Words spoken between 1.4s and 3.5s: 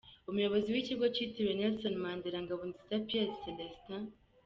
Nelson Mandela, Ngabonziza Pierre